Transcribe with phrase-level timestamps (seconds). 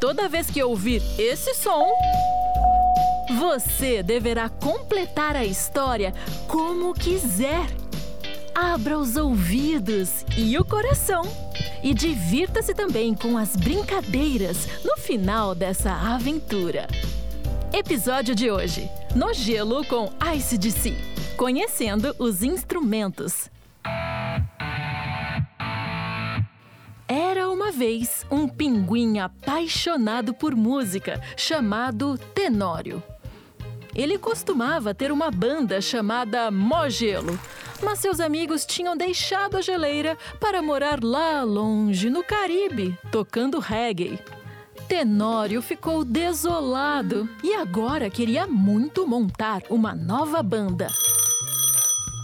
[0.00, 1.92] Toda vez que ouvir esse som,
[3.30, 6.12] você deverá completar a história
[6.48, 7.66] como quiser.
[8.54, 11.22] Abra os ouvidos e o coração
[11.82, 16.86] e divirta-se também com as brincadeiras no final dessa aventura.
[17.72, 20.94] Episódio de hoje: No Gelo com Ice DC
[21.40, 23.48] Conhecendo os instrumentos.
[27.08, 33.02] Era uma vez um pinguim apaixonado por música chamado Tenório.
[33.94, 37.38] Ele costumava ter uma banda chamada Mogelo,
[37.82, 44.18] mas seus amigos tinham deixado a geleira para morar lá longe, no Caribe, tocando reggae.
[44.88, 50.88] Tenório ficou desolado e agora queria muito montar uma nova banda.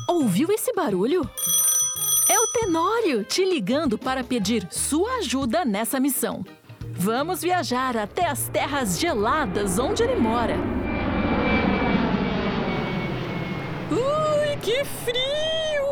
[0.09, 1.29] Ouviu esse barulho?
[2.29, 6.45] É o Tenório te ligando para pedir sua ajuda nessa missão.
[6.91, 10.76] Vamos viajar até as terras geladas onde ele mora.
[14.67, 15.87] Que frio!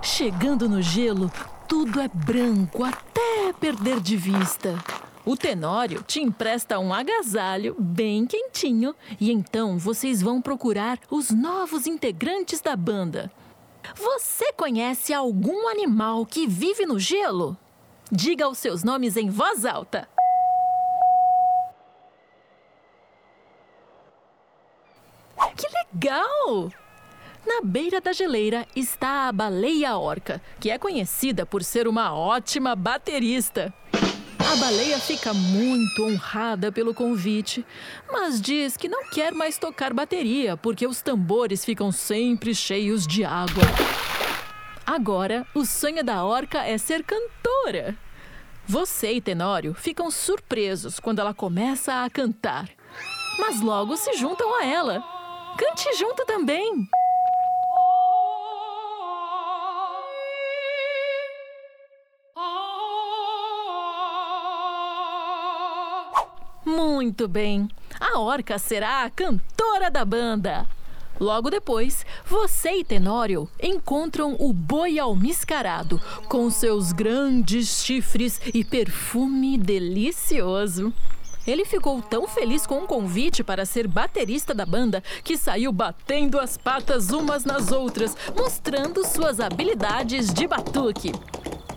[0.00, 1.28] Chegando no gelo,
[1.66, 4.78] tudo é branco até perder de vista.
[5.26, 11.88] O Tenório te empresta um agasalho bem quentinho e então vocês vão procurar os novos
[11.88, 13.28] integrantes da banda.
[13.96, 17.56] Você conhece algum animal que vive no gelo?
[18.08, 20.08] Diga os seus nomes em voz alta.
[25.56, 26.70] Que legal!
[27.46, 32.76] Na beira da geleira está a baleia orca, que é conhecida por ser uma ótima
[32.76, 33.72] baterista.
[34.38, 37.64] A baleia fica muito honrada pelo convite,
[38.10, 43.24] mas diz que não quer mais tocar bateria porque os tambores ficam sempre cheios de
[43.24, 43.62] água.
[44.84, 47.96] Agora, o sonho da orca é ser cantora.
[48.66, 52.68] Você e Tenório ficam surpresos quando ela começa a cantar,
[53.38, 55.00] mas logo se juntam a ela.
[55.56, 56.88] Cante junto também!
[66.64, 67.68] Muito bem.
[67.98, 70.66] A Orca será a cantora da banda.
[71.18, 79.58] Logo depois, você e Tenório encontram o boi almiscarado, com seus grandes chifres e perfume
[79.58, 80.92] delicioso.
[81.46, 86.38] Ele ficou tão feliz com o convite para ser baterista da banda que saiu batendo
[86.38, 91.12] as patas umas nas outras, mostrando suas habilidades de batuque.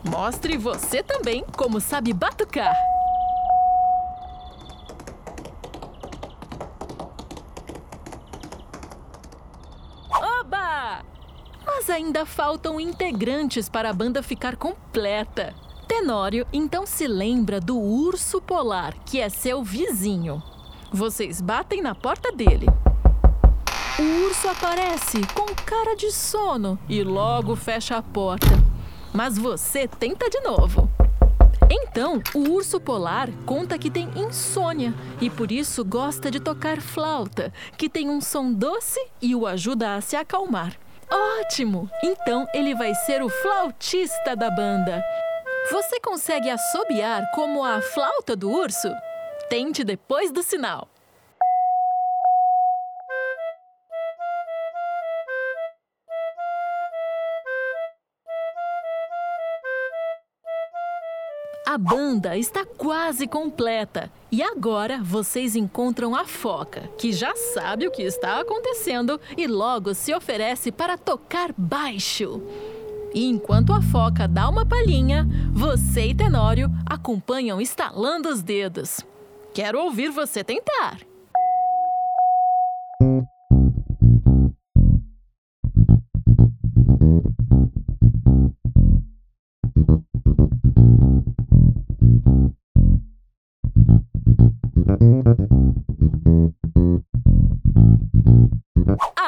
[0.04, 2.93] Mostre você também como sabe batucar.
[11.86, 15.54] Mas ainda faltam integrantes para a banda ficar completa.
[15.86, 20.42] Tenório então se lembra do urso polar, que é seu vizinho.
[20.94, 22.68] Vocês batem na porta dele.
[24.00, 28.48] O urso aparece com cara de sono e logo fecha a porta.
[29.12, 30.90] Mas você tenta de novo.
[31.70, 37.52] Então, o urso polar conta que tem insônia e por isso gosta de tocar flauta,
[37.78, 40.78] que tem um som doce e o ajuda a se acalmar.
[41.14, 41.90] Ótimo!
[42.02, 45.04] Então ele vai ser o flautista da banda.
[45.72, 48.92] Você consegue assobiar como a flauta do urso?
[49.48, 50.93] Tente depois do sinal.
[61.66, 67.92] A banda está quase completa e agora vocês encontram a foca, que já sabe o
[67.92, 72.44] que está acontecendo e logo se oferece para tocar baixo.
[73.14, 79.00] E enquanto a foca dá uma palhinha, você e Tenório acompanham estalando os dedos.
[79.54, 80.98] Quero ouvir você tentar.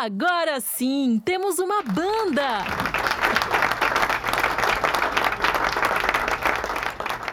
[0.05, 2.63] Agora sim, temos uma banda!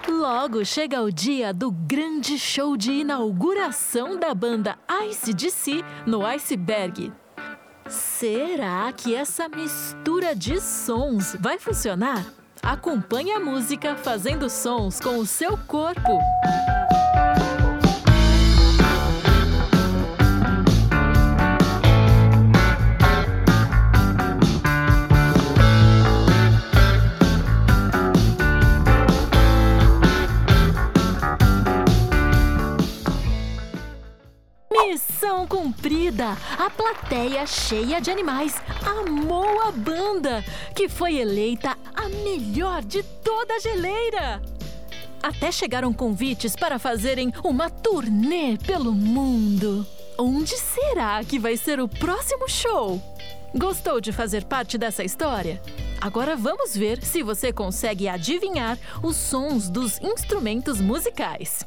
[0.09, 7.13] Logo chega o dia do grande show de inauguração da banda Ice DC no Iceberg.
[7.91, 12.25] Será que essa mistura de sons vai funcionar?
[12.63, 16.19] Acompanhe a música fazendo sons com o seu corpo.
[36.59, 40.45] A plateia cheia de animais amou a banda,
[40.75, 44.43] que foi eleita a melhor de toda a geleira.
[45.23, 49.87] Até chegaram convites para fazerem uma turnê pelo mundo.
[50.19, 53.01] Onde será que vai ser o próximo show?
[53.55, 55.61] Gostou de fazer parte dessa história?
[56.01, 61.65] Agora vamos ver se você consegue adivinhar os sons dos instrumentos musicais.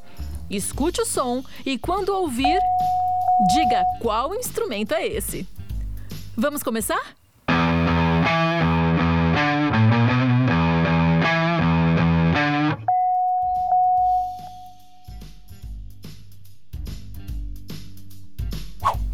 [0.49, 2.59] Escute o som e, quando ouvir,
[3.43, 5.47] diga qual instrumento é esse.
[6.37, 7.15] Vamos começar?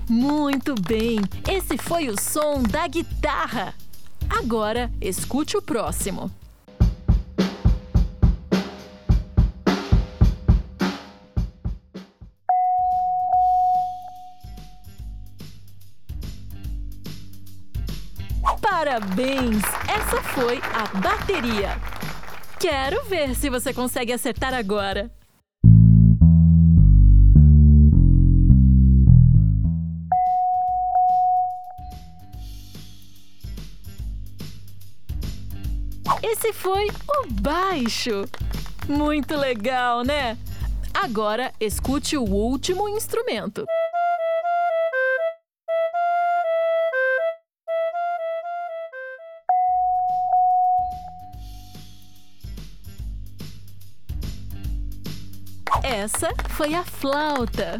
[0.07, 1.19] Muito bem!
[1.49, 3.73] Esse foi o som da guitarra.
[4.29, 6.29] Agora, escute o próximo.
[18.73, 19.61] Parabéns!
[19.85, 21.71] Essa foi a bateria.
[22.57, 25.11] Quero ver se você consegue acertar agora.
[36.23, 38.23] Esse foi o baixo.
[38.87, 40.37] Muito legal, né?
[40.93, 43.65] Agora escute o último instrumento.
[55.91, 57.77] Essa foi a flauta.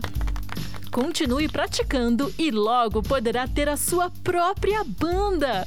[0.92, 5.66] Continue praticando e logo poderá ter a sua própria banda.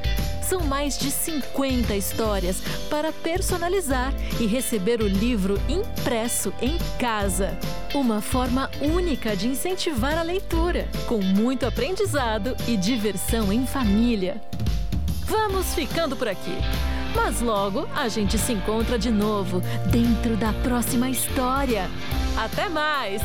[0.50, 2.60] São mais de 50 histórias
[2.90, 7.56] para personalizar e receber o livro impresso em casa.
[7.94, 14.42] Uma forma única de incentivar a leitura, com muito aprendizado e diversão em família.
[15.26, 16.58] Vamos ficando por aqui.
[17.16, 19.62] Mas logo a gente se encontra de novo
[19.92, 21.88] dentro da próxima história.
[22.36, 23.22] Até mais!